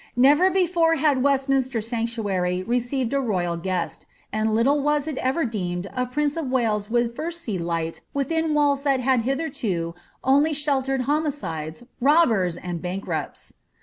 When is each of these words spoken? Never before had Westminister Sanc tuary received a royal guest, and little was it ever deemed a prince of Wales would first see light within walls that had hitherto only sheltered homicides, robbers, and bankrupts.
Never 0.15 0.49
before 0.49 0.95
had 0.95 1.21
Westminister 1.21 1.79
Sanc 1.79 2.09
tuary 2.09 2.67
received 2.67 3.13
a 3.13 3.21
royal 3.21 3.55
guest, 3.55 4.07
and 4.33 4.55
little 4.55 4.81
was 4.81 5.07
it 5.07 5.17
ever 5.19 5.45
deemed 5.45 5.85
a 5.95 6.07
prince 6.07 6.35
of 6.35 6.49
Wales 6.49 6.89
would 6.89 7.15
first 7.15 7.41
see 7.41 7.59
light 7.59 8.01
within 8.11 8.55
walls 8.55 8.81
that 8.81 8.99
had 8.99 9.21
hitherto 9.21 9.93
only 10.23 10.53
sheltered 10.53 11.01
homicides, 11.01 11.83
robbers, 12.01 12.57
and 12.57 12.81
bankrupts. 12.81 13.53